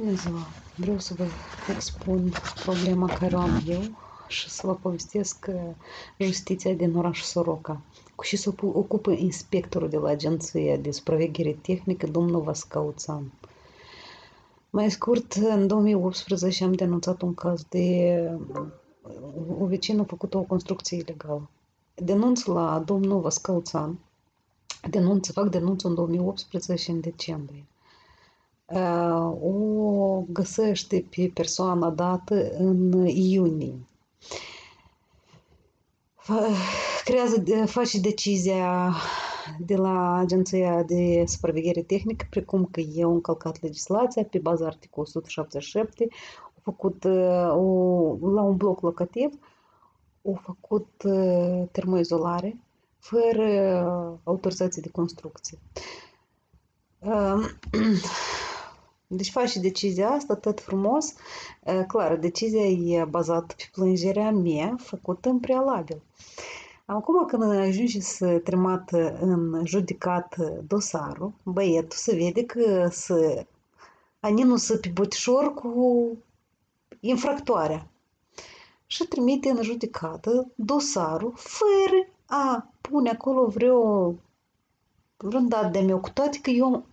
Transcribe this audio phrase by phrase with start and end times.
[0.00, 0.46] Bună ziua!
[0.76, 1.24] Vreau să vă
[1.74, 2.32] expun
[2.64, 3.80] problema care o am eu
[4.28, 5.60] și să vă povestesc uh,
[6.18, 7.80] justiția din orașul Soroca.
[8.14, 13.32] Cu și se ocupă inspectorul de la Agenția de Supraveghere Tehnică, domnul Vascauțan.
[14.70, 18.14] Mai scurt, în 2018 am denunțat un caz de
[19.58, 21.48] o vecină a făcut o construcție ilegală.
[21.94, 23.98] Denunț la domnul Vascauțan,
[24.90, 27.64] denunț, fac denunț în 2018 în decembrie
[29.40, 33.74] o găsește pe persoana dată în iunie.
[37.04, 38.94] Creează, face decizia
[39.58, 46.06] de la Agenția de Supraveghere Tehnică, precum că eu încălcat legislația pe baza articolului 177,
[46.44, 49.30] au făcut o, la un bloc locativ,
[50.24, 50.88] au făcut
[51.72, 52.56] termoizolare
[52.98, 55.58] fără autorizație de construcție.
[59.12, 61.14] Deci faci și decizia asta tot frumos.
[61.88, 66.02] Clar, decizia e bazată pe plângerea mea făcută în prealabil.
[66.84, 73.46] Acum când ajunge să trimat în judecat dosarul, băietul se vede că să
[74.20, 76.06] nu să pe botișor cu
[77.00, 77.86] infractoarea.
[78.86, 84.14] Și trimite în judecată dosarul fără a pune acolo vreo
[85.16, 86.84] vreun dat de meu, cu toate că eu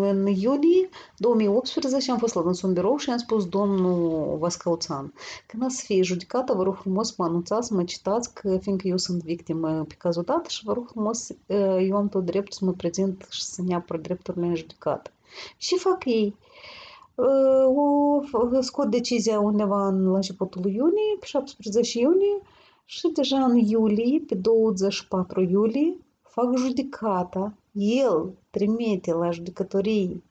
[0.00, 5.12] în iulie 2018 am fost la dânsul în birou și am spus domnul Vascăuțan,
[5.46, 8.58] când o să fie judecată, vă rog frumos să mă anunțați, să mă citați, că
[8.60, 11.28] fiindcă eu sunt victimă pe cazul dat și vă rog frumos,
[11.80, 15.10] eu am tot dreptul să mă prezint și să ne apăr drepturile în judecată.
[15.56, 16.36] Și fac ei.
[17.74, 22.42] O scot decizia undeva în, la începutul iunie, pe 17 iunie,
[22.84, 25.96] și deja în iulie, pe 24 iulie,
[26.34, 30.22] fac judecata el trimite la judecătorii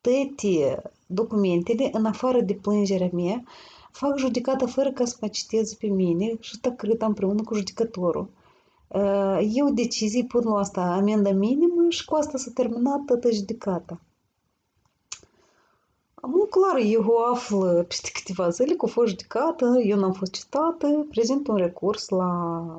[0.00, 3.44] toate documentele în afară de plângerea mea,
[3.90, 8.28] fac judecată fără ca să mă citeze pe mine și tăcât împreună cu judecătorul.
[9.54, 14.00] Eu decizii pun la asta amendă minimă și cu asta s-a terminat toată judecata.
[16.22, 21.06] Nu, clar, eu află peste câteva zile că a fost judecată, eu n-am fost citată,
[21.10, 22.28] prezint un recurs la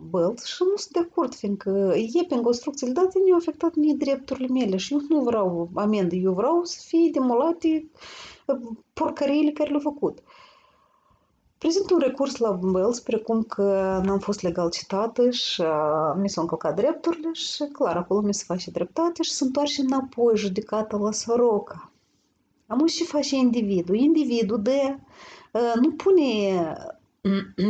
[0.09, 3.93] Bălț și nu sunt de acord, fiindcă e pe construcțiile date, nu au afectat mie
[3.97, 7.89] drepturile mele și eu nu vreau amendă, eu vreau să fie demolate
[8.93, 10.17] porcăriile care le-au făcut.
[11.57, 16.43] Prezint un recurs la Bălț, precum că n-am fost legal citată și uh, mi s-au
[16.43, 21.11] încălcat drepturile și clar, acolo mi se face dreptate și se întoarce înapoi judecată la
[21.11, 21.90] Soroca.
[22.71, 23.95] Am și face individul.
[23.95, 24.99] Individul de
[25.81, 26.23] nu pune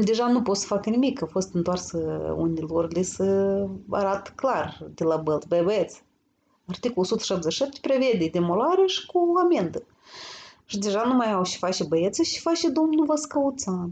[0.04, 1.98] deja nu pot să facă nimic, că a fost întoarsă
[2.38, 3.24] unilor, le să
[3.90, 6.04] arată clar de la bălt, băi băieți.
[6.66, 9.84] Articolul 177 prevede demolare și cu amendă.
[10.66, 13.92] Și deja nu mai au și face băieții și face domnul Văscăuțan.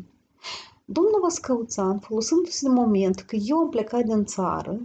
[0.85, 4.79] Domnul Văscăuțan, folosindu-se de moment că eu am plecat din țară,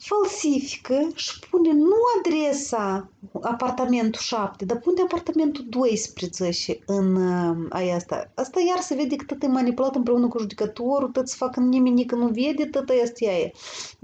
[0.00, 8.30] falsifică și pune nu adresa apartamentul 7, dar pune apartamentul 12 în uh, aia asta.
[8.34, 12.04] Asta iar se vede că tot e manipulat împreună cu judecătorul, tot se facă nimeni
[12.04, 13.50] că nu vede, tot este aia.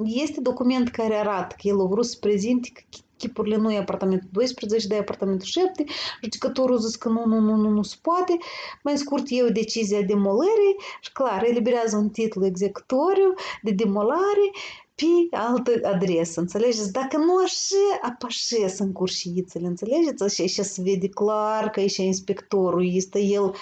[0.05, 2.81] Este document care arată că el a vrut să prezinte că
[3.17, 5.85] chipurile nu e apartamentul 12, dar e apartamentul 7.
[6.23, 8.37] Judecătorul zis că nu, nu, nu, nu, nu se poate.
[8.83, 14.51] Mai scurt, eu decizia demolării și clar, eliberează un titlu executoriu de demolare
[14.97, 16.93] pe altă adresă, înțelegeți?
[16.93, 20.23] Dacă nu așa, apășesc în curșițele, înțelegeți?
[20.23, 23.55] Așa, așa se vede clar că și inspectorul este el,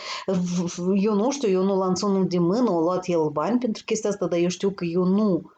[0.96, 4.10] eu nu știu, eu nu l-am ținut de mână, o luat el bani pentru chestia
[4.10, 5.52] asta, dar eu știu că eu nu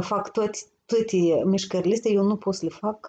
[0.00, 3.08] fac toate toate mișcările astea eu nu pot să le fac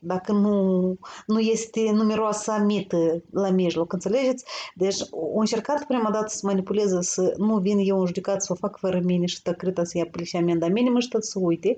[0.00, 4.44] dacă nu, nu este numeroasă mită la mijloc, înțelegeți?
[4.74, 8.56] Deci au încercat prima dată să manipuleze, să nu vin eu în judecat să o
[8.56, 11.76] fac fără mine și tăcrită să ia păi și amenda minimă și tot să uite.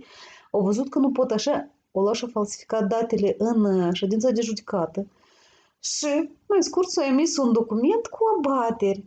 [0.50, 5.06] Au văzut că nu pot așa, o lua și falsificat datele în ședința de judecată
[5.80, 9.04] și, mai scurt, s-a emis un document cu abateri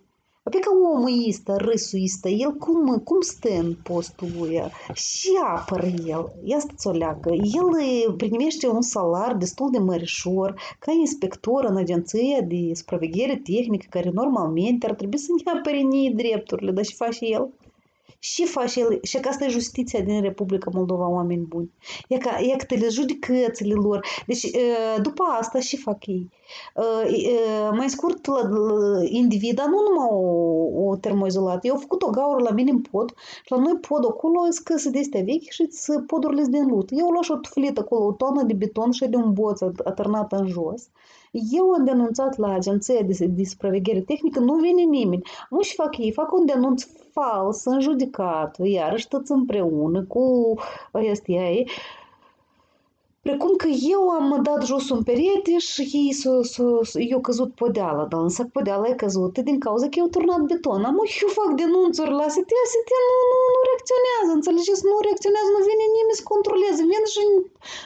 [0.52, 4.62] pe că omul ăsta, râsul ăsta, el cum, cum stă în postul lui
[4.94, 7.32] și apără el, ia să o leagă.
[7.34, 14.10] El primește un salar destul de mărișor ca inspector în agenția de supraveghere tehnică care
[14.14, 15.82] normalmente ar trebui să ne apere
[16.16, 17.50] drepturile, dar și face el
[18.26, 21.72] și face el, și că asta e justiția din Republica Moldova, oameni buni.
[22.08, 24.06] E că, e că le judecățile lor.
[24.28, 24.52] Deci,
[25.02, 26.30] după asta și fac ei.
[27.72, 28.42] Mai scurt, la,
[29.04, 33.14] individa, nu numai o, o termoizolată, eu au făcut o gaură la mine în pod
[33.44, 35.70] și la noi pod acolo scăse de astea vechi și
[36.08, 36.90] podurile din lut.
[36.92, 40.32] Eu luat și o tuflită acolo, o tonă de beton și de un boț atârnat
[40.32, 40.90] în jos.
[41.52, 45.22] Eu am denunțat la agenția de, de supraveghere tehnică, nu vine nimeni.
[45.50, 50.54] Nu și fac ei, fac un denunț fals în judecat, iarăși toți împreună cu
[51.12, 51.42] ăstia
[53.28, 56.82] Precum că eu am dat jos un perete și ei s-au, s-au,
[57.14, 60.82] eu căzut podeala, dar însă podeala e căzută din cauza că eu turnat beton.
[60.90, 64.84] Am eu fac denunțuri la ST, ST nu, nu, nu reacționează, înțelegeți?
[64.90, 66.82] Nu reacționează, nu vine nimeni să controleze.
[66.92, 67.24] Vin și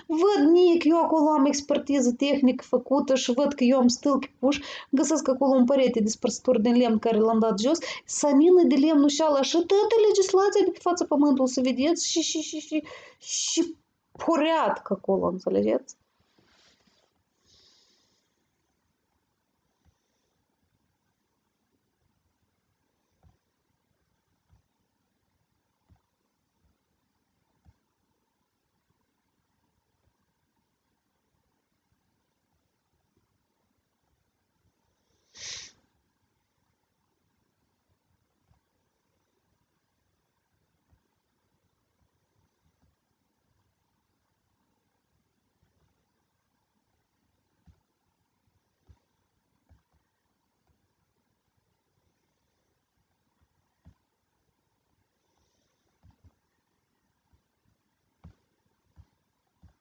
[0.09, 4.61] văd nic, eu acolo am expertiză tehnică făcută și văd că eu am stâlpi puși,
[4.89, 9.07] găsesc acolo un perete de spărsături din lemn care l-am dat jos, sanină de lemn
[9.07, 12.83] și ala și toată legislația de pe fața pământului, să vedeți, și, și, și, și,
[13.19, 13.75] și
[14.25, 15.95] poreat că acolo, înțelegeți?